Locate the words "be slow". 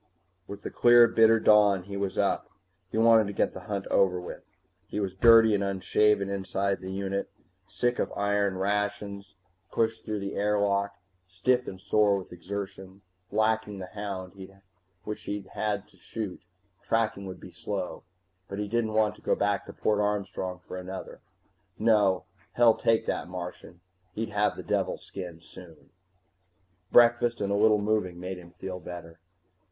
17.39-18.01